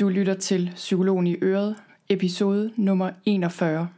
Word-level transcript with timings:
Du 0.00 0.08
lytter 0.08 0.34
til 0.34 0.72
Psykologen 0.74 1.26
i 1.26 1.36
Øret, 1.42 1.76
episode 2.08 2.72
nummer 2.76 3.10
41. 3.26 3.88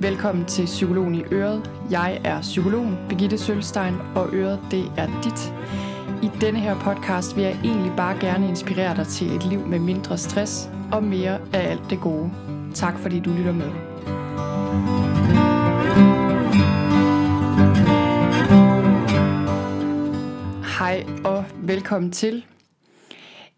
Velkommen 0.00 0.44
til 0.44 0.64
Psykologen 0.64 1.14
i 1.14 1.22
Øret. 1.32 1.70
Jeg 1.90 2.20
er 2.24 2.40
psykologen 2.40 2.96
Birgitte 3.08 3.38
Sølstein, 3.38 3.94
og 4.14 4.34
Øret 4.34 4.60
det 4.70 4.92
er 4.96 5.20
dit. 5.24 5.54
I 6.22 6.30
denne 6.40 6.60
her 6.60 6.80
podcast 6.80 7.36
vil 7.36 7.44
jeg 7.44 7.60
egentlig 7.64 7.92
bare 7.96 8.18
gerne 8.20 8.48
inspirere 8.48 8.96
dig 8.96 9.06
til 9.06 9.36
et 9.36 9.44
liv 9.46 9.66
med 9.66 9.78
mindre 9.78 10.18
stress 10.18 10.70
og 10.92 11.04
mere 11.04 11.40
af 11.52 11.70
alt 11.70 11.90
det 11.90 12.00
gode. 12.00 12.30
Tak 12.74 12.98
fordi 12.98 13.20
du 13.20 13.30
lytter 13.30 13.52
med. 13.52 13.70
Hej 20.78 21.06
og 21.24 21.44
velkommen 21.54 22.12
til. 22.12 22.44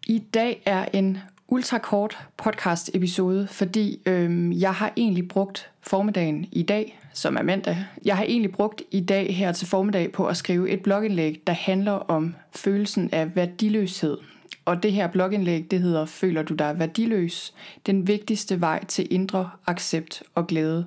I 0.07 0.19
dag 0.19 0.61
er 0.65 0.85
en 0.93 1.17
ultrakort 1.47 2.17
podcast 2.37 2.91
episode, 2.93 3.47
fordi 3.47 4.01
øhm, 4.05 4.51
jeg 4.51 4.73
har 4.73 4.93
egentlig 4.97 5.27
brugt 5.27 5.71
formiddagen 5.81 6.45
i 6.51 6.63
dag, 6.63 6.99
som 7.13 7.37
er 7.37 7.41
mandag. 7.41 7.77
Jeg 8.05 8.17
har 8.17 8.23
egentlig 8.23 8.51
brugt 8.51 8.81
i 8.91 8.99
dag 8.99 9.35
her 9.35 9.51
til 9.51 9.67
formiddag 9.67 10.11
på 10.11 10.27
at 10.27 10.37
skrive 10.37 10.69
et 10.69 10.81
blogindlæg, 10.81 11.41
der 11.47 11.53
handler 11.53 11.91
om 11.91 12.35
følelsen 12.55 13.09
af 13.11 13.35
værdiløshed. 13.35 14.17
Og 14.65 14.83
det 14.83 14.93
her 14.93 15.07
blogindlæg, 15.07 15.71
det 15.71 15.81
hedder 15.81 16.05
Føler 16.05 16.43
du 16.43 16.53
dig 16.53 16.79
værdiløs? 16.79 17.53
Den 17.85 18.07
vigtigste 18.07 18.61
vej 18.61 18.85
til 18.85 19.07
indre 19.13 19.49
accept 19.67 20.23
og 20.35 20.47
glæde. 20.47 20.85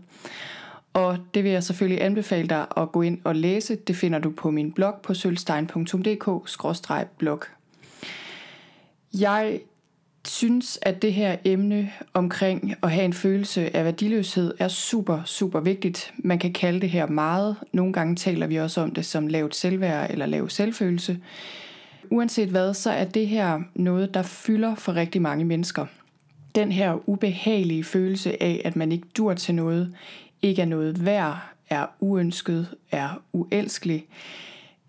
Og 0.92 1.18
det 1.34 1.44
vil 1.44 1.52
jeg 1.52 1.64
selvfølgelig 1.64 2.04
anbefale 2.04 2.48
dig 2.48 2.66
at 2.76 2.92
gå 2.92 3.02
ind 3.02 3.20
og 3.24 3.36
læse. 3.36 3.76
Det 3.76 3.96
finder 3.96 4.18
du 4.18 4.30
på 4.30 4.50
min 4.50 4.72
blog 4.72 4.94
på 5.02 5.14
sølvstein.dk-blog. 5.14 7.42
Jeg 9.18 9.60
synes, 10.28 10.78
at 10.82 11.02
det 11.02 11.12
her 11.12 11.36
emne 11.44 11.92
omkring 12.14 12.74
at 12.82 12.90
have 12.90 13.04
en 13.04 13.12
følelse 13.12 13.76
af 13.76 13.84
værdiløshed 13.84 14.54
er 14.58 14.68
super, 14.68 15.22
super 15.24 15.60
vigtigt. 15.60 16.12
Man 16.18 16.38
kan 16.38 16.52
kalde 16.52 16.80
det 16.80 16.90
her 16.90 17.06
meget. 17.06 17.56
Nogle 17.72 17.92
gange 17.92 18.16
taler 18.16 18.46
vi 18.46 18.56
også 18.56 18.80
om 18.80 18.90
det 18.90 19.06
som 19.06 19.26
lavt 19.26 19.56
selvværd 19.56 20.10
eller 20.10 20.26
lav 20.26 20.48
selvfølelse. 20.48 21.18
Uanset 22.10 22.48
hvad, 22.48 22.74
så 22.74 22.90
er 22.90 23.04
det 23.04 23.28
her 23.28 23.60
noget, 23.74 24.14
der 24.14 24.22
fylder 24.22 24.74
for 24.74 24.94
rigtig 24.94 25.22
mange 25.22 25.44
mennesker. 25.44 25.86
Den 26.54 26.72
her 26.72 27.08
ubehagelige 27.08 27.84
følelse 27.84 28.42
af, 28.42 28.62
at 28.64 28.76
man 28.76 28.92
ikke 28.92 29.06
dur 29.16 29.34
til 29.34 29.54
noget, 29.54 29.94
ikke 30.42 30.62
er 30.62 30.66
noget 30.66 31.04
værd, 31.04 31.38
er 31.70 31.86
uønsket, 32.00 32.68
er 32.90 33.22
uelskelig. 33.32 34.06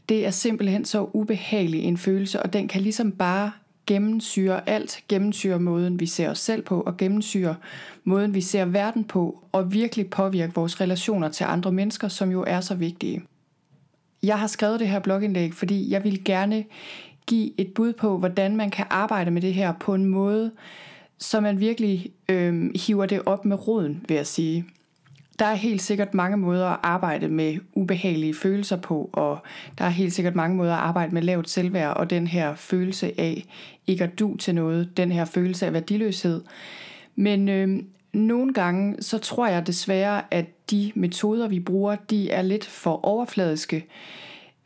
Det 0.09 0.25
er 0.25 0.31
simpelthen 0.31 0.85
så 0.85 1.09
ubehagelig 1.13 1.83
en 1.83 1.97
følelse, 1.97 2.43
og 2.43 2.53
den 2.53 2.67
kan 2.67 2.81
ligesom 2.81 3.11
bare 3.11 3.51
gennemsyre 3.87 4.69
alt, 4.69 5.03
gennemsyre 5.09 5.59
måden, 5.59 5.99
vi 5.99 6.05
ser 6.05 6.29
os 6.29 6.39
selv 6.39 6.61
på, 6.61 6.81
og 6.81 6.97
gennemsyre 6.97 7.55
måden, 8.03 8.33
vi 8.33 8.41
ser 8.41 8.65
verden 8.65 9.03
på, 9.03 9.43
og 9.51 9.73
virkelig 9.73 10.09
påvirke 10.09 10.53
vores 10.55 10.81
relationer 10.81 11.29
til 11.29 11.43
andre 11.43 11.71
mennesker, 11.71 12.07
som 12.07 12.31
jo 12.31 12.43
er 12.47 12.61
så 12.61 12.75
vigtige. 12.75 13.21
Jeg 14.23 14.39
har 14.39 14.47
skrevet 14.47 14.79
det 14.79 14.87
her 14.87 14.99
blogindlæg, 14.99 15.53
fordi 15.53 15.91
jeg 15.91 16.03
vil 16.03 16.23
gerne 16.23 16.65
give 17.27 17.51
et 17.57 17.73
bud 17.73 17.93
på, 17.93 18.17
hvordan 18.17 18.55
man 18.55 18.69
kan 18.71 18.85
arbejde 18.89 19.31
med 19.31 19.41
det 19.41 19.53
her 19.53 19.73
på 19.79 19.93
en 19.93 20.05
måde, 20.05 20.51
så 21.17 21.39
man 21.39 21.59
virkelig 21.59 22.11
øh, 22.29 22.71
hiver 22.75 23.05
det 23.05 23.21
op 23.25 23.45
med 23.45 23.67
roden, 23.67 24.05
vil 24.07 24.15
jeg 24.15 24.27
sige. 24.27 24.65
Der 25.39 25.45
er 25.45 25.55
helt 25.55 25.81
sikkert 25.81 26.13
mange 26.13 26.37
måder 26.37 26.67
at 26.67 26.79
arbejde 26.83 27.27
med 27.27 27.57
ubehagelige 27.73 28.33
følelser 28.33 28.77
på, 28.77 29.09
og 29.13 29.39
der 29.77 29.85
er 29.85 29.89
helt 29.89 30.13
sikkert 30.13 30.35
mange 30.35 30.55
måder 30.55 30.73
at 30.73 30.79
arbejde 30.79 31.13
med 31.13 31.21
lavt 31.21 31.49
selvværd 31.49 31.97
og 31.97 32.09
den 32.09 32.27
her 32.27 32.55
følelse 32.55 33.19
af 33.19 33.45
ikke 33.87 34.03
at 34.03 34.19
du 34.19 34.37
til 34.37 34.55
noget, 34.55 34.97
den 34.97 35.11
her 35.11 35.25
følelse 35.25 35.65
af 35.65 35.73
værdiløshed. 35.73 36.41
Men 37.15 37.49
øh, 37.49 37.83
nogle 38.13 38.53
gange, 38.53 38.95
så 39.01 39.17
tror 39.17 39.47
jeg 39.47 39.67
desværre, 39.67 40.21
at 40.31 40.45
de 40.71 40.91
metoder, 40.95 41.47
vi 41.47 41.59
bruger, 41.59 41.95
de 41.95 42.29
er 42.29 42.41
lidt 42.41 42.65
for 42.65 43.05
overfladiske. 43.05 43.85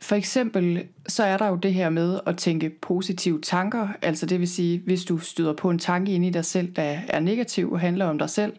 For 0.00 0.16
eksempel 0.16 0.84
så 1.06 1.24
er 1.24 1.36
der 1.36 1.48
jo 1.48 1.56
det 1.56 1.74
her 1.74 1.90
med 1.90 2.20
at 2.26 2.36
tænke 2.36 2.70
positive 2.70 3.40
tanker, 3.40 3.88
altså 4.02 4.26
det 4.26 4.40
vil 4.40 4.48
sige, 4.48 4.82
hvis 4.84 5.04
du 5.04 5.18
støder 5.18 5.52
på 5.52 5.70
en 5.70 5.78
tanke 5.78 6.12
ind 6.12 6.24
i 6.24 6.30
dig 6.30 6.44
selv, 6.44 6.72
der 6.72 6.98
er 7.08 7.20
negativ 7.20 7.72
og 7.72 7.80
handler 7.80 8.06
om 8.06 8.18
dig 8.18 8.30
selv, 8.30 8.52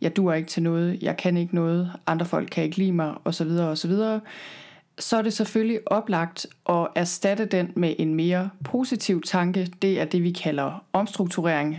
jeg 0.00 0.16
duer 0.16 0.34
ikke 0.34 0.48
til 0.48 0.62
noget, 0.62 1.02
jeg 1.02 1.16
kan 1.16 1.36
ikke 1.36 1.54
noget, 1.54 1.92
andre 2.06 2.26
folk 2.26 2.48
kan 2.50 2.64
ikke 2.64 2.76
lide 2.76 2.92
mig, 2.92 3.14
osv. 3.24 3.50
osv., 3.50 3.92
så 4.98 5.16
er 5.16 5.22
det 5.22 5.32
selvfølgelig 5.32 5.80
oplagt 5.86 6.46
at 6.68 6.88
erstatte 6.94 7.44
den 7.44 7.72
med 7.74 7.94
en 7.98 8.14
mere 8.14 8.50
positiv 8.64 9.22
tanke. 9.22 9.72
Det 9.82 10.00
er 10.00 10.04
det, 10.04 10.22
vi 10.22 10.30
kalder 10.30 10.84
omstrukturering 10.92 11.76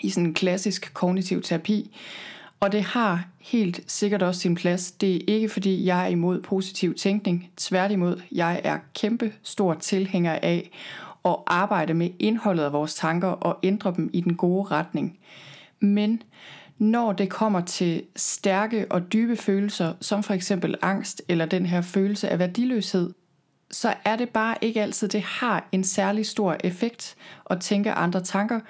i 0.00 0.10
sådan 0.10 0.26
en 0.26 0.34
klassisk 0.34 0.94
kognitiv 0.94 1.42
terapi. 1.42 1.96
Og 2.60 2.72
det 2.72 2.82
har 2.82 3.28
helt 3.38 3.80
sikkert 3.86 4.22
også 4.22 4.40
sin 4.40 4.54
plads. 4.54 4.90
Det 4.90 5.16
er 5.16 5.20
ikke 5.26 5.48
fordi, 5.48 5.84
jeg 5.84 6.04
er 6.04 6.08
imod 6.08 6.40
positiv 6.40 6.94
tænkning. 6.94 7.50
Tværtimod, 7.56 8.22
jeg 8.32 8.60
er 8.64 8.78
kæmpe 8.94 9.32
stor 9.42 9.74
tilhænger 9.74 10.38
af 10.42 10.70
at 11.24 11.36
arbejde 11.46 11.94
med 11.94 12.10
indholdet 12.18 12.62
af 12.62 12.72
vores 12.72 12.94
tanker 12.94 13.28
og 13.28 13.58
ændre 13.62 13.94
dem 13.96 14.10
i 14.12 14.20
den 14.20 14.34
gode 14.34 14.68
retning. 14.70 15.18
Men 15.80 16.22
når 16.78 17.12
det 17.12 17.30
kommer 17.30 17.60
til 17.60 18.02
stærke 18.16 18.86
og 18.90 19.12
dybe 19.12 19.36
følelser, 19.36 19.92
som 20.00 20.22
for 20.22 20.34
eksempel 20.34 20.74
angst 20.82 21.22
eller 21.28 21.46
den 21.46 21.66
her 21.66 21.80
følelse 21.80 22.28
af 22.28 22.38
værdiløshed, 22.38 23.12
så 23.70 23.94
er 24.04 24.16
det 24.16 24.28
bare 24.28 24.56
ikke 24.60 24.82
altid, 24.82 25.08
det 25.08 25.22
har 25.22 25.68
en 25.72 25.84
særlig 25.84 26.26
stor 26.26 26.56
effekt 26.64 27.16
at 27.50 27.60
tænke 27.60 27.92
andre 27.92 28.20
tanker, 28.20 28.60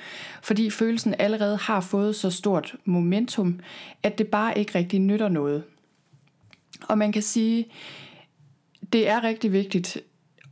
fordi 0.43 0.71
følelsen 0.71 1.15
allerede 1.19 1.57
har 1.57 1.81
fået 1.81 2.17
så 2.17 2.31
stort 2.31 2.77
momentum, 2.85 3.61
at 4.03 4.19
det 4.19 4.27
bare 4.27 4.59
ikke 4.59 4.79
rigtig 4.79 5.01
nytter 5.01 5.29
noget. 5.29 5.65
Og 6.89 6.99
man 6.99 7.13
kan 7.13 7.23
sige, 7.23 7.67
det 8.93 9.09
er 9.09 9.25
rigtig 9.25 9.53
vigtigt 9.53 9.99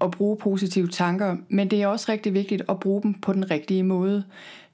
at 0.01 0.11
bruge 0.11 0.37
positive 0.37 0.89
tanker, 0.89 1.37
men 1.49 1.71
det 1.71 1.83
er 1.83 1.87
også 1.87 2.13
rigtig 2.13 2.35
vigtigt 2.35 2.63
at 2.69 2.81
bruge 2.81 3.03
dem 3.03 3.15
på 3.15 3.33
den 3.33 3.51
rigtige 3.51 3.83
måde. 3.83 4.25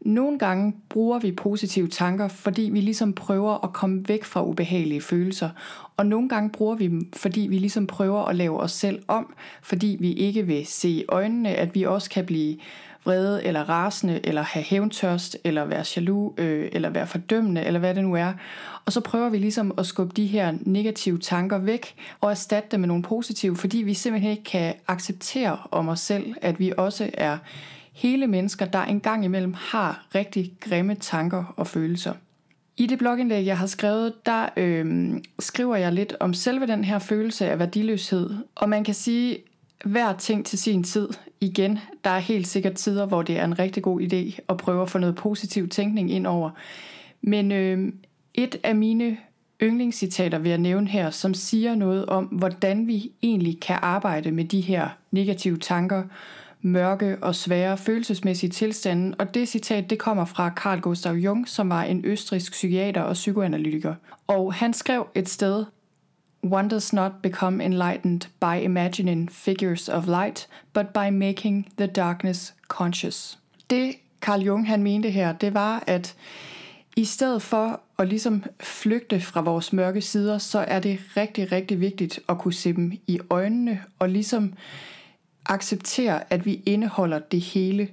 Nogle 0.00 0.38
gange 0.38 0.74
bruger 0.88 1.18
vi 1.18 1.32
positive 1.32 1.88
tanker, 1.88 2.28
fordi 2.28 2.62
vi 2.62 2.80
ligesom 2.80 3.12
prøver 3.12 3.64
at 3.64 3.72
komme 3.72 4.08
væk 4.08 4.24
fra 4.24 4.44
ubehagelige 4.44 5.00
følelser. 5.00 5.50
Og 5.96 6.06
nogle 6.06 6.28
gange 6.28 6.50
bruger 6.50 6.74
vi 6.74 6.86
dem, 6.86 7.12
fordi 7.12 7.40
vi 7.40 7.58
ligesom 7.58 7.86
prøver 7.86 8.24
at 8.24 8.36
lave 8.36 8.60
os 8.60 8.72
selv 8.72 9.02
om, 9.08 9.34
fordi 9.62 9.96
vi 10.00 10.12
ikke 10.12 10.46
vil 10.46 10.66
se 10.66 10.88
i 10.88 11.04
øjnene, 11.08 11.48
at 11.48 11.74
vi 11.74 11.82
også 11.82 12.10
kan 12.10 12.26
blive 12.26 12.56
vrede 13.04 13.44
eller 13.44 13.68
rasende, 13.68 14.20
eller 14.26 14.42
have 14.42 14.62
hævntørst, 14.62 15.36
eller 15.44 15.64
være 15.64 15.84
jaloux, 15.96 16.40
øh, 16.40 16.68
eller 16.72 16.90
være 16.90 17.06
fordømmende, 17.06 17.64
eller 17.64 17.80
hvad 17.80 17.94
det 17.94 18.04
nu 18.04 18.14
er. 18.14 18.32
Og 18.84 18.92
så 18.92 19.00
prøver 19.00 19.28
vi 19.28 19.38
ligesom 19.38 19.74
at 19.78 19.86
skubbe 19.86 20.12
de 20.16 20.26
her 20.26 20.54
negative 20.60 21.18
tanker 21.18 21.58
væk, 21.58 21.94
og 22.20 22.30
erstatte 22.30 22.68
dem 22.70 22.80
med 22.80 22.88
nogle 22.88 23.02
positive, 23.02 23.56
fordi 23.56 23.78
vi 23.78 23.94
simpelthen 23.94 24.30
ikke 24.30 24.44
kan 24.44 24.74
acceptere 24.88 25.58
om 25.70 25.88
os 25.88 26.00
selv, 26.00 26.34
at 26.42 26.58
vi 26.58 26.72
også 26.76 27.10
er 27.14 27.38
hele 27.92 28.26
mennesker, 28.26 28.66
der 28.66 28.82
engang 28.82 29.24
imellem 29.24 29.54
har 29.58 30.06
rigtig 30.14 30.52
grimme 30.60 30.94
tanker 30.94 31.54
og 31.56 31.66
følelser. 31.66 32.12
I 32.76 32.86
det 32.86 32.98
blogindlæg, 32.98 33.46
jeg 33.46 33.58
har 33.58 33.66
skrevet, 33.66 34.26
der 34.26 34.48
øh, 34.56 35.12
skriver 35.38 35.76
jeg 35.76 35.92
lidt 35.92 36.14
om 36.20 36.34
selve 36.34 36.66
den 36.66 36.84
her 36.84 36.98
følelse 36.98 37.50
af 37.50 37.58
værdiløshed. 37.58 38.30
Og 38.54 38.68
man 38.68 38.84
kan 38.84 38.94
sige, 38.94 39.38
hver 39.84 40.16
ting 40.16 40.46
til 40.46 40.58
sin 40.58 40.84
tid. 40.84 41.08
Igen, 41.40 41.78
der 42.04 42.10
er 42.10 42.18
helt 42.18 42.46
sikkert 42.46 42.74
tider, 42.74 43.06
hvor 43.06 43.22
det 43.22 43.38
er 43.38 43.44
en 43.44 43.58
rigtig 43.58 43.82
god 43.82 44.00
idé 44.00 44.40
at 44.48 44.56
prøve 44.56 44.82
at 44.82 44.90
få 44.90 44.98
noget 44.98 45.14
positiv 45.14 45.68
tænkning 45.68 46.10
ind 46.10 46.26
over. 46.26 46.50
Men 47.22 47.52
øh, 47.52 47.92
et 48.34 48.56
af 48.62 48.76
mine 48.76 49.16
yndlingscitater 49.62 50.38
vil 50.38 50.48
jeg 50.48 50.58
nævne 50.58 50.88
her, 50.88 51.10
som 51.10 51.34
siger 51.34 51.74
noget 51.74 52.06
om, 52.06 52.24
hvordan 52.24 52.86
vi 52.86 53.12
egentlig 53.22 53.60
kan 53.60 53.78
arbejde 53.82 54.30
med 54.30 54.44
de 54.44 54.60
her 54.60 54.88
negative 55.10 55.56
tanker, 55.56 56.02
mørke 56.62 57.18
og 57.22 57.34
svære 57.34 57.78
følelsesmæssige 57.78 58.50
tilstande, 58.50 59.16
og 59.18 59.34
det 59.34 59.48
citat 59.48 59.90
det 59.90 59.98
kommer 59.98 60.24
fra 60.24 60.52
Carl 60.56 60.80
Gustav 60.80 61.14
Jung, 61.14 61.48
som 61.48 61.70
var 61.70 61.82
en 61.82 62.04
østrisk 62.04 62.52
psykiater 62.52 63.02
og 63.02 63.12
psykoanalytiker. 63.12 63.94
Og 64.26 64.54
han 64.54 64.72
skrev 64.72 65.06
et 65.14 65.28
sted, 65.28 65.64
One 66.42 66.68
does 66.68 66.92
not 66.92 67.12
become 67.22 67.64
enlightened 67.64 68.20
by 68.40 68.64
imagining 68.64 69.30
figures 69.30 69.88
of 69.88 70.06
light, 70.06 70.48
but 70.74 70.86
by 70.88 71.10
making 71.10 71.66
the 71.76 71.86
darkness 71.86 72.54
conscious. 72.68 73.38
Det 73.70 73.94
Carl 74.20 74.42
Jung 74.42 74.66
han 74.66 74.82
mente 74.82 75.10
her, 75.10 75.32
det 75.32 75.54
var, 75.54 75.84
at 75.86 76.16
i 76.96 77.04
stedet 77.04 77.42
for 77.42 77.80
at 77.98 78.08
ligesom 78.08 78.44
flygte 78.60 79.20
fra 79.20 79.40
vores 79.40 79.72
mørke 79.72 80.00
sider, 80.00 80.38
så 80.38 80.58
er 80.58 80.80
det 80.80 80.98
rigtig, 81.16 81.52
rigtig 81.52 81.80
vigtigt 81.80 82.20
at 82.28 82.38
kunne 82.38 82.54
se 82.54 82.72
dem 82.72 82.92
i 83.06 83.18
øjnene 83.30 83.82
og 83.98 84.08
ligesom 84.08 84.54
acceptere, 85.46 86.32
at 86.32 86.46
vi 86.46 86.62
indeholder 86.66 87.18
det 87.18 87.40
hele. 87.40 87.88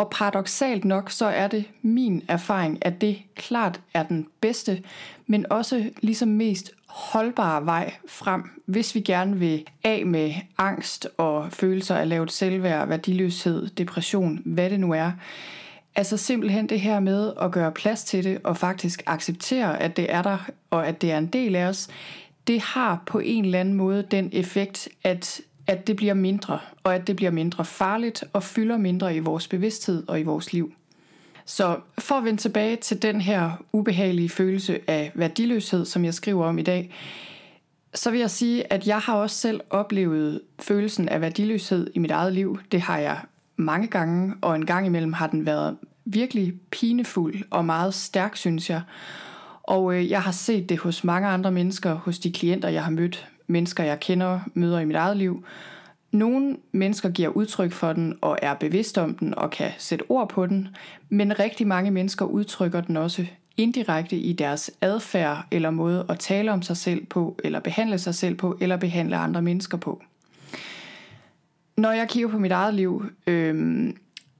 Og 0.00 0.10
paradoxalt 0.10 0.84
nok, 0.84 1.10
så 1.10 1.26
er 1.26 1.48
det 1.48 1.64
min 1.82 2.22
erfaring, 2.28 2.78
at 2.86 3.00
det 3.00 3.22
klart 3.36 3.80
er 3.94 4.02
den 4.02 4.26
bedste, 4.40 4.82
men 5.26 5.46
også 5.52 5.90
ligesom 6.00 6.28
mest 6.28 6.72
holdbare 6.86 7.66
vej 7.66 7.92
frem, 8.08 8.42
hvis 8.66 8.94
vi 8.94 9.00
gerne 9.00 9.38
vil 9.38 9.64
af 9.84 10.06
med 10.06 10.34
angst 10.58 11.08
og 11.16 11.52
følelser 11.52 11.96
af 11.96 12.08
lavt 12.08 12.32
selvværd, 12.32 12.88
værdiløshed, 12.88 13.68
depression, 13.68 14.42
hvad 14.44 14.70
det 14.70 14.80
nu 14.80 14.92
er. 14.92 15.12
Altså 15.94 16.16
simpelthen 16.16 16.68
det 16.68 16.80
her 16.80 17.00
med 17.00 17.32
at 17.42 17.50
gøre 17.50 17.72
plads 17.72 18.04
til 18.04 18.24
det 18.24 18.38
og 18.44 18.56
faktisk 18.56 19.02
acceptere, 19.06 19.82
at 19.82 19.96
det 19.96 20.12
er 20.12 20.22
der 20.22 20.50
og 20.70 20.88
at 20.88 21.02
det 21.02 21.12
er 21.12 21.18
en 21.18 21.26
del 21.26 21.56
af 21.56 21.64
os, 21.64 21.88
det 22.46 22.60
har 22.60 23.02
på 23.06 23.18
en 23.18 23.44
eller 23.44 23.60
anden 23.60 23.74
måde 23.74 24.02
den 24.10 24.30
effekt, 24.32 24.88
at, 25.04 25.40
at 25.66 25.86
det 25.86 25.96
bliver 25.96 26.14
mindre, 26.14 26.58
og 26.84 26.94
at 26.94 27.06
det 27.06 27.16
bliver 27.16 27.30
mindre 27.30 27.64
farligt 27.64 28.24
og 28.32 28.42
fylder 28.42 28.76
mindre 28.76 29.16
i 29.16 29.18
vores 29.18 29.48
bevidsthed 29.48 30.04
og 30.08 30.20
i 30.20 30.22
vores 30.22 30.52
liv. 30.52 30.72
Så 31.44 31.76
for 31.98 32.14
at 32.14 32.24
vende 32.24 32.40
tilbage 32.40 32.76
til 32.76 33.02
den 33.02 33.20
her 33.20 33.50
ubehagelige 33.72 34.28
følelse 34.28 34.80
af 34.86 35.12
værdiløshed, 35.14 35.84
som 35.84 36.04
jeg 36.04 36.14
skriver 36.14 36.46
om 36.46 36.58
i 36.58 36.62
dag, 36.62 36.94
så 37.94 38.10
vil 38.10 38.20
jeg 38.20 38.30
sige, 38.30 38.72
at 38.72 38.86
jeg 38.86 38.98
har 38.98 39.14
også 39.14 39.36
selv 39.36 39.60
oplevet 39.70 40.40
følelsen 40.58 41.08
af 41.08 41.20
værdiløshed 41.20 41.90
i 41.94 41.98
mit 41.98 42.10
eget 42.10 42.32
liv. 42.32 42.58
Det 42.72 42.80
har 42.80 42.98
jeg 42.98 43.18
mange 43.56 43.86
gange, 43.86 44.34
og 44.40 44.56
en 44.56 44.66
gang 44.66 44.86
imellem 44.86 45.12
har 45.12 45.26
den 45.26 45.46
været 45.46 45.76
virkelig 46.04 46.54
pinefuld 46.70 47.34
og 47.50 47.64
meget 47.64 47.94
stærk, 47.94 48.36
synes 48.36 48.70
jeg. 48.70 48.82
Og 49.62 49.94
øh, 49.94 50.10
jeg 50.10 50.22
har 50.22 50.32
set 50.32 50.68
det 50.68 50.78
hos 50.78 51.04
mange 51.04 51.28
andre 51.28 51.52
mennesker, 51.52 51.94
hos 51.94 52.18
de 52.18 52.32
klienter, 52.32 52.68
jeg 52.68 52.84
har 52.84 52.90
mødt, 52.90 53.28
mennesker, 53.50 53.84
jeg 53.84 54.00
kender, 54.00 54.40
møder 54.54 54.78
i 54.78 54.84
mit 54.84 54.96
eget 54.96 55.16
liv. 55.16 55.44
Nogle 56.12 56.56
mennesker 56.72 57.10
giver 57.10 57.28
udtryk 57.28 57.72
for 57.72 57.92
den 57.92 58.18
og 58.20 58.38
er 58.42 58.54
bevidst 58.54 58.98
om 58.98 59.14
den 59.14 59.34
og 59.34 59.50
kan 59.50 59.70
sætte 59.78 60.04
ord 60.08 60.28
på 60.28 60.46
den, 60.46 60.68
men 61.08 61.38
rigtig 61.38 61.66
mange 61.66 61.90
mennesker 61.90 62.24
udtrykker 62.24 62.80
den 62.80 62.96
også 62.96 63.26
indirekte 63.56 64.16
i 64.16 64.32
deres 64.32 64.70
adfærd 64.80 65.46
eller 65.50 65.70
måde 65.70 66.06
at 66.08 66.18
tale 66.18 66.52
om 66.52 66.62
sig 66.62 66.76
selv 66.76 67.06
på, 67.06 67.38
eller 67.44 67.60
behandle 67.60 67.98
sig 67.98 68.14
selv 68.14 68.34
på, 68.34 68.58
eller 68.60 68.76
behandle 68.76 69.16
andre 69.16 69.42
mennesker 69.42 69.78
på. 69.78 70.02
Når 71.76 71.92
jeg 71.92 72.08
kigger 72.08 72.28
på 72.28 72.38
mit 72.38 72.52
eget 72.52 72.74
liv, 72.74 73.04
øhm, 73.26 73.96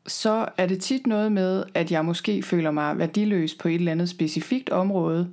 så 0.07 0.49
er 0.57 0.67
det 0.67 0.81
tit 0.81 1.07
noget 1.07 1.33
med, 1.33 1.65
at 1.75 1.93
jeg 1.93 2.05
måske 2.05 2.43
føler 2.43 2.71
mig 2.71 2.99
værdiløs 2.99 3.55
på 3.55 3.69
et 3.69 3.75
eller 3.75 3.93
andet 3.93 4.09
specifikt 4.09 4.71
område. 4.71 5.31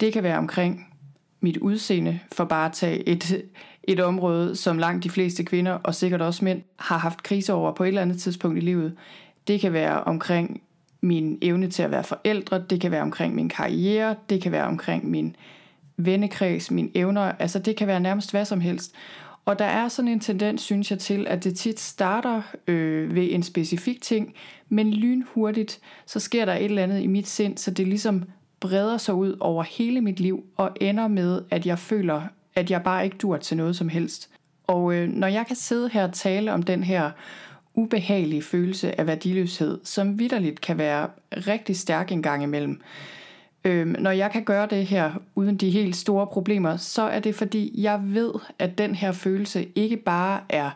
Det 0.00 0.12
kan 0.12 0.22
være 0.22 0.38
omkring 0.38 0.95
mit 1.40 1.56
udseende, 1.56 2.20
for 2.32 2.44
bare 2.44 2.66
at 2.66 2.72
tage 2.72 3.08
et, 3.08 3.42
et 3.84 4.00
område, 4.00 4.56
som 4.56 4.78
langt 4.78 5.04
de 5.04 5.10
fleste 5.10 5.44
kvinder, 5.44 5.72
og 5.72 5.94
sikkert 5.94 6.22
også 6.22 6.44
mænd, 6.44 6.62
har 6.76 6.98
haft 6.98 7.22
krise 7.22 7.52
over 7.52 7.72
på 7.72 7.84
et 7.84 7.88
eller 7.88 8.02
andet 8.02 8.20
tidspunkt 8.20 8.58
i 8.58 8.60
livet. 8.60 8.94
Det 9.46 9.60
kan 9.60 9.72
være 9.72 10.04
omkring 10.04 10.62
min 11.00 11.38
evne 11.42 11.70
til 11.70 11.82
at 11.82 11.90
være 11.90 12.04
forældre, 12.04 12.64
det 12.70 12.80
kan 12.80 12.90
være 12.90 13.02
omkring 13.02 13.34
min 13.34 13.48
karriere, 13.48 14.16
det 14.30 14.42
kan 14.42 14.52
være 14.52 14.64
omkring 14.64 15.10
min 15.10 15.36
vennekreds, 15.96 16.70
mine 16.70 16.90
evner, 16.94 17.32
altså 17.38 17.58
det 17.58 17.76
kan 17.76 17.86
være 17.86 18.00
nærmest 18.00 18.30
hvad 18.30 18.44
som 18.44 18.60
helst. 18.60 18.94
Og 19.44 19.58
der 19.58 19.64
er 19.64 19.88
sådan 19.88 20.08
en 20.08 20.20
tendens, 20.20 20.62
synes 20.62 20.90
jeg, 20.90 20.98
til, 20.98 21.26
at 21.28 21.44
det 21.44 21.56
tit 21.56 21.80
starter 21.80 22.42
øh, 22.66 23.14
ved 23.14 23.28
en 23.30 23.42
specifik 23.42 24.02
ting, 24.02 24.34
men 24.68 24.90
lynhurtigt, 24.90 25.80
så 26.06 26.20
sker 26.20 26.44
der 26.44 26.54
et 26.54 26.64
eller 26.64 26.82
andet 26.82 27.00
i 27.00 27.06
mit 27.06 27.28
sind, 27.28 27.58
så 27.58 27.70
det 27.70 27.88
ligesom 27.88 28.24
breder 28.60 28.98
sig 28.98 29.14
ud 29.14 29.36
over 29.40 29.62
hele 29.62 30.00
mit 30.00 30.20
liv, 30.20 30.44
og 30.56 30.70
ender 30.80 31.08
med, 31.08 31.42
at 31.50 31.66
jeg 31.66 31.78
føler, 31.78 32.22
at 32.54 32.70
jeg 32.70 32.82
bare 32.82 33.04
ikke 33.04 33.16
dur 33.16 33.36
til 33.36 33.56
noget 33.56 33.76
som 33.76 33.88
helst. 33.88 34.30
Og 34.66 34.94
øh, 34.94 35.08
når 35.08 35.26
jeg 35.26 35.46
kan 35.46 35.56
sidde 35.56 35.88
her 35.88 36.04
og 36.04 36.12
tale 36.12 36.52
om 36.52 36.62
den 36.62 36.82
her 36.82 37.10
ubehagelige 37.74 38.42
følelse 38.42 39.00
af 39.00 39.06
værdiløshed, 39.06 39.80
som 39.84 40.18
vidderligt 40.18 40.60
kan 40.60 40.78
være 40.78 41.08
rigtig 41.32 41.76
stærk 41.76 42.12
en 42.12 42.22
gang 42.22 42.42
imellem, 42.42 42.80
øh, 43.64 43.86
når 43.86 44.10
jeg 44.10 44.30
kan 44.30 44.44
gøre 44.44 44.66
det 44.66 44.86
her 44.86 45.12
uden 45.34 45.56
de 45.56 45.70
helt 45.70 45.96
store 45.96 46.26
problemer, 46.26 46.76
så 46.76 47.02
er 47.02 47.20
det 47.20 47.34
fordi, 47.34 47.82
jeg 47.82 48.00
ved, 48.04 48.32
at 48.58 48.78
den 48.78 48.94
her 48.94 49.12
følelse 49.12 49.68
ikke 49.74 49.96
bare 49.96 50.40
er 50.48 50.70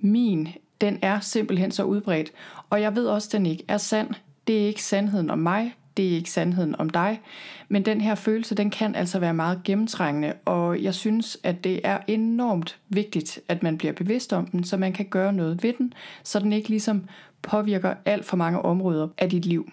min, 0.00 0.48
den 0.80 0.98
er 1.02 1.20
simpelthen 1.20 1.70
så 1.70 1.84
udbredt. 1.84 2.32
Og 2.70 2.80
jeg 2.80 2.96
ved 2.96 3.06
også, 3.06 3.28
at 3.28 3.32
den 3.32 3.46
ikke 3.46 3.64
er 3.68 3.76
sand. 3.76 4.08
Det 4.46 4.62
er 4.62 4.66
ikke 4.66 4.82
sandheden 4.82 5.30
om 5.30 5.38
mig, 5.38 5.74
det 5.96 6.06
er 6.06 6.16
ikke 6.16 6.30
sandheden 6.30 6.76
om 6.78 6.90
dig. 6.90 7.20
Men 7.68 7.84
den 7.84 8.00
her 8.00 8.14
følelse, 8.14 8.54
den 8.54 8.70
kan 8.70 8.94
altså 8.94 9.18
være 9.18 9.34
meget 9.34 9.60
gennemtrængende, 9.64 10.32
og 10.44 10.82
jeg 10.82 10.94
synes, 10.94 11.38
at 11.42 11.64
det 11.64 11.80
er 11.84 11.98
enormt 12.06 12.78
vigtigt, 12.88 13.40
at 13.48 13.62
man 13.62 13.78
bliver 13.78 13.92
bevidst 13.92 14.32
om 14.32 14.46
den, 14.46 14.64
så 14.64 14.76
man 14.76 14.92
kan 14.92 15.06
gøre 15.06 15.32
noget 15.32 15.62
ved 15.62 15.72
den, 15.72 15.92
så 16.22 16.38
den 16.38 16.52
ikke 16.52 16.68
ligesom 16.68 17.04
påvirker 17.42 17.94
alt 18.04 18.24
for 18.24 18.36
mange 18.36 18.62
områder 18.62 19.08
af 19.18 19.30
dit 19.30 19.46
liv. 19.46 19.70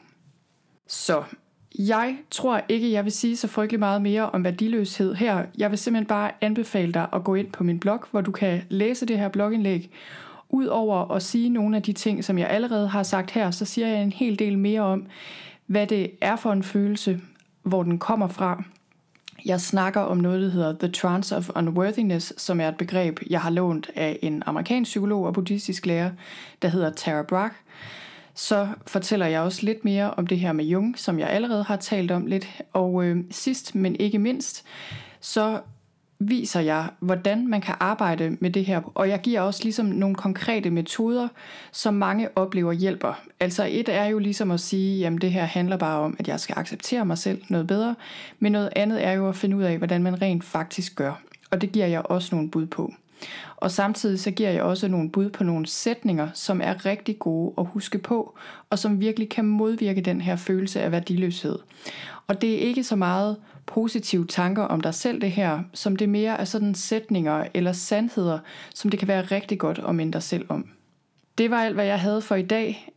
Så 0.87 1.23
jeg 1.79 2.17
tror 2.31 2.61
ikke, 2.69 2.91
jeg 2.91 3.03
vil 3.03 3.11
sige 3.11 3.37
så 3.37 3.47
frygtelig 3.47 3.79
meget 3.79 4.01
mere 4.01 4.29
om 4.29 4.43
værdiløshed 4.43 5.15
her. 5.15 5.45
Jeg 5.57 5.69
vil 5.69 5.77
simpelthen 5.77 6.07
bare 6.07 6.31
anbefale 6.41 6.93
dig 6.93 7.07
at 7.13 7.23
gå 7.23 7.35
ind 7.35 7.51
på 7.51 7.63
min 7.63 7.79
blog, 7.79 8.03
hvor 8.11 8.21
du 8.21 8.31
kan 8.31 8.61
læse 8.69 9.05
det 9.05 9.19
her 9.19 9.29
blogindlæg. 9.29 9.91
Udover 10.49 11.11
at 11.11 11.23
sige 11.23 11.49
nogle 11.49 11.75
af 11.75 11.83
de 11.83 11.93
ting, 11.93 12.23
som 12.23 12.37
jeg 12.37 12.49
allerede 12.49 12.87
har 12.87 13.03
sagt 13.03 13.31
her, 13.31 13.51
så 13.51 13.65
siger 13.65 13.87
jeg 13.87 14.03
en 14.03 14.11
hel 14.11 14.39
del 14.39 14.57
mere 14.57 14.81
om, 14.81 15.05
hvad 15.71 15.87
det 15.87 16.11
er 16.21 16.35
for 16.35 16.51
en 16.51 16.63
følelse, 16.63 17.21
hvor 17.63 17.83
den 17.83 17.99
kommer 17.99 18.27
fra. 18.27 18.63
Jeg 19.45 19.61
snakker 19.61 20.01
om 20.01 20.17
noget, 20.17 20.41
der 20.41 20.49
hedder 20.49 20.77
The 20.79 20.91
Trance 20.91 21.37
of 21.37 21.49
Unworthiness, 21.55 22.33
som 22.41 22.59
er 22.59 22.67
et 22.67 22.77
begreb, 22.77 23.19
jeg 23.29 23.41
har 23.41 23.49
lånt 23.49 23.89
af 23.95 24.19
en 24.21 24.43
amerikansk 24.45 24.89
psykolog 24.89 25.25
og 25.25 25.33
buddhistisk 25.33 25.85
lærer, 25.85 26.11
der 26.61 26.67
hedder 26.67 26.89
Tara 26.89 27.23
Brach 27.23 27.55
så 28.33 28.67
fortæller 28.87 29.25
jeg 29.25 29.41
også 29.41 29.65
lidt 29.65 29.85
mere 29.85 30.13
om 30.13 30.27
det 30.27 30.39
her 30.39 30.51
med 30.51 30.65
Jung, 30.65 30.99
som 30.99 31.19
jeg 31.19 31.29
allerede 31.29 31.63
har 31.63 31.75
talt 31.75 32.11
om 32.11 32.25
lidt. 32.25 32.61
Og 32.73 33.05
øh, 33.05 33.17
sidst, 33.31 33.75
men 33.75 33.95
ikke 33.95 34.19
mindst, 34.19 34.65
så 35.19 35.61
viser 36.21 36.59
jeg, 36.59 36.87
hvordan 36.99 37.47
man 37.47 37.61
kan 37.61 37.75
arbejde 37.79 38.37
med 38.39 38.49
det 38.49 38.65
her. 38.65 38.81
Og 38.95 39.09
jeg 39.09 39.21
giver 39.21 39.41
også 39.41 39.63
ligesom 39.63 39.85
nogle 39.85 40.15
konkrete 40.15 40.69
metoder, 40.69 41.27
som 41.71 41.93
mange 41.93 42.29
oplever 42.35 42.71
hjælper. 42.71 43.13
Altså 43.39 43.67
et 43.71 43.89
er 43.89 44.05
jo 44.05 44.19
ligesom 44.19 44.51
at 44.51 44.59
sige, 44.59 44.99
jamen 44.99 45.21
det 45.21 45.31
her 45.31 45.45
handler 45.45 45.77
bare 45.77 45.99
om, 45.99 46.15
at 46.19 46.27
jeg 46.27 46.39
skal 46.39 46.55
acceptere 46.57 47.05
mig 47.05 47.17
selv 47.17 47.41
noget 47.49 47.67
bedre. 47.67 47.95
Men 48.39 48.51
noget 48.51 48.69
andet 48.75 49.05
er 49.05 49.11
jo 49.11 49.29
at 49.29 49.35
finde 49.35 49.57
ud 49.57 49.63
af, 49.63 49.77
hvordan 49.77 50.03
man 50.03 50.21
rent 50.21 50.43
faktisk 50.43 50.95
gør. 50.95 51.21
Og 51.51 51.61
det 51.61 51.71
giver 51.71 51.87
jeg 51.87 52.01
også 52.05 52.35
nogle 52.35 52.49
bud 52.49 52.65
på. 52.65 52.93
Og 53.57 53.71
samtidig 53.71 54.19
så 54.19 54.31
giver 54.31 54.49
jeg 54.49 54.63
også 54.63 54.87
nogle 54.87 55.09
bud 55.09 55.29
på 55.29 55.43
nogle 55.43 55.67
sætninger, 55.67 56.29
som 56.33 56.61
er 56.63 56.85
rigtig 56.85 57.19
gode 57.19 57.53
at 57.57 57.65
huske 57.65 57.97
på, 57.97 58.37
og 58.69 58.79
som 58.79 58.99
virkelig 58.99 59.29
kan 59.29 59.45
modvirke 59.45 60.01
den 60.01 60.21
her 60.21 60.35
følelse 60.35 60.81
af 60.81 60.91
værdiløshed. 60.91 61.59
Og 62.27 62.41
det 62.41 62.53
er 62.53 62.57
ikke 62.57 62.83
så 62.83 62.95
meget 62.95 63.37
positive 63.65 64.27
tanker 64.27 64.63
om 64.63 64.81
dig 64.81 64.93
selv 64.93 65.21
det 65.21 65.31
her, 65.31 65.59
som 65.73 65.95
det 65.95 66.09
mere 66.09 66.39
er 66.39 66.45
sådan 66.45 66.75
sætninger 66.75 67.45
eller 67.53 67.71
sandheder, 67.71 68.39
som 68.75 68.89
det 68.89 68.99
kan 68.99 69.07
være 69.07 69.21
rigtig 69.21 69.59
godt 69.59 69.81
at 69.87 69.95
minde 69.95 70.13
dig 70.13 70.23
selv 70.23 70.45
om. 70.49 70.65
Det 71.37 71.51
var 71.51 71.57
alt, 71.57 71.75
hvad 71.75 71.85
jeg 71.85 71.99
havde 71.99 72.21
for 72.21 72.35
i 72.35 72.41
dag. 72.41 72.89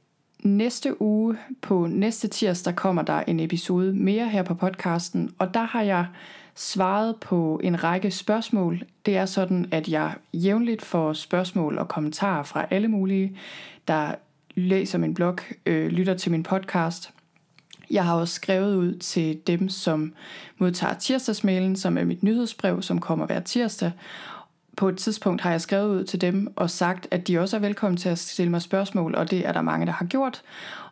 Næste 0.43 1.03
uge 1.03 1.37
på 1.63 1.87
næste 1.87 2.29
tirsdag 2.29 2.77
kommer 2.77 3.03
der 3.03 3.21
en 3.21 3.41
episode 3.41 3.93
mere 3.93 4.29
her 4.29 4.43
på 4.43 4.55
podcasten, 4.55 5.31
og 5.39 5.55
der 5.55 5.63
har 5.63 5.83
jeg 5.83 6.07
svaret 6.55 7.17
på 7.21 7.61
en 7.65 7.85
række 7.85 8.11
spørgsmål. 8.11 8.83
Det 9.07 9.17
er 9.17 9.27
sådan, 9.27 9.69
at 9.71 9.89
jeg 9.89 10.15
jævnligt 10.33 10.83
får 10.83 11.13
spørgsmål 11.13 11.79
og 11.79 11.89
kommentarer 11.89 12.43
fra 12.43 12.67
alle 12.71 12.89
mulige, 12.89 13.39
der 13.89 14.15
læser 14.55 14.99
min 14.99 15.15
blog, 15.15 15.39
øh, 15.67 15.87
lytter 15.87 16.15
til 16.15 16.31
min 16.31 16.43
podcast. 16.43 17.11
Jeg 17.91 18.05
har 18.05 18.15
også 18.15 18.35
skrevet 18.35 18.77
ud 18.77 18.99
til 18.99 19.41
dem, 19.47 19.69
som 19.69 20.15
modtager 20.59 20.95
tirsdagsmailen, 20.95 21.77
som 21.77 21.99
er 21.99 22.05
mit 22.05 22.23
nyhedsbrev, 22.23 22.83
som 22.83 23.01
kommer 23.01 23.27
hver 23.27 23.41
tirsdag. 23.41 23.93
På 24.77 24.89
et 24.89 24.97
tidspunkt 24.97 25.43
har 25.43 25.51
jeg 25.51 25.61
skrevet 25.61 25.99
ud 25.99 26.05
til 26.05 26.21
dem 26.21 26.53
og 26.57 26.71
sagt, 26.71 27.09
at 27.11 27.29
de 27.29 27.39
også 27.39 27.57
er 27.57 27.61
velkommen 27.61 27.97
til 27.97 28.09
at 28.09 28.19
stille 28.19 28.51
mig 28.51 28.63
spørgsmål, 28.63 29.15
og 29.15 29.31
det 29.31 29.47
er 29.47 29.53
der 29.53 29.63
mange, 29.63 29.87
der 29.87 29.93
har 29.93 30.05
gjort. 30.05 30.43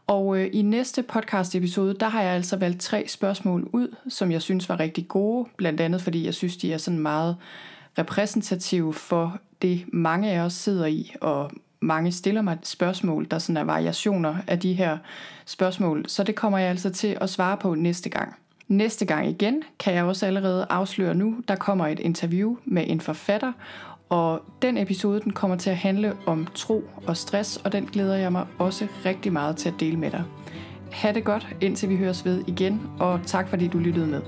Og 0.06 0.38
øh, 0.38 0.50
i 0.52 0.62
næste 0.62 1.02
podcast 1.02 1.54
episode, 1.54 1.94
der 1.94 2.08
har 2.08 2.22
jeg 2.22 2.32
altså 2.32 2.56
valgt 2.56 2.80
tre 2.80 3.04
spørgsmål 3.08 3.68
ud, 3.72 3.96
som 4.08 4.32
jeg 4.32 4.42
synes 4.42 4.68
var 4.68 4.80
rigtig 4.80 5.08
gode, 5.08 5.48
blandt 5.56 5.80
andet 5.80 6.02
fordi 6.02 6.24
jeg 6.24 6.34
synes, 6.34 6.56
de 6.56 6.72
er 6.72 6.78
sådan 6.78 6.98
meget 6.98 7.36
repræsentative 7.98 8.94
for 8.94 9.38
det 9.62 9.84
mange 9.92 10.30
af 10.30 10.40
os 10.40 10.52
sidder 10.52 10.86
i, 10.86 11.14
og 11.20 11.50
mange 11.80 12.12
stiller 12.12 12.42
mig 12.42 12.58
spørgsmål, 12.62 13.26
der 13.30 13.38
sådan 13.38 13.56
er 13.56 13.64
variationer 13.64 14.36
af 14.46 14.60
de 14.60 14.72
her 14.72 14.98
spørgsmål, 15.46 16.04
så 16.08 16.24
det 16.24 16.34
kommer 16.34 16.58
jeg 16.58 16.70
altså 16.70 16.90
til 16.90 17.18
at 17.20 17.30
svare 17.30 17.56
på 17.56 17.74
næste 17.74 18.08
gang. 18.08 18.36
Næste 18.68 19.04
gang 19.04 19.28
igen 19.28 19.62
kan 19.78 19.94
jeg 19.94 20.04
også 20.04 20.26
allerede 20.26 20.66
afsløre 20.70 21.14
nu, 21.14 21.36
der 21.48 21.56
kommer 21.56 21.86
et 21.86 22.00
interview 22.00 22.56
med 22.64 22.84
en 22.86 23.00
forfatter, 23.00 23.52
og 24.08 24.42
den 24.62 24.78
episode 24.78 25.20
den 25.20 25.32
kommer 25.32 25.56
til 25.56 25.70
at 25.70 25.76
handle 25.76 26.16
om 26.26 26.46
tro 26.54 26.84
og 27.06 27.16
stress, 27.16 27.56
og 27.56 27.72
den 27.72 27.86
glæder 27.86 28.16
jeg 28.16 28.32
mig 28.32 28.46
også 28.58 28.86
rigtig 29.04 29.32
meget 29.32 29.56
til 29.56 29.68
at 29.68 29.74
dele 29.80 29.96
med 29.96 30.10
dig. 30.10 30.24
Ha' 30.92 31.12
det 31.12 31.24
godt, 31.24 31.48
indtil 31.60 31.88
vi 31.88 31.96
høres 31.96 32.24
ved 32.24 32.44
igen, 32.46 32.80
og 32.98 33.20
tak 33.26 33.48
fordi 33.48 33.68
du 33.68 33.78
lyttede 33.78 34.06
med. 34.06 34.20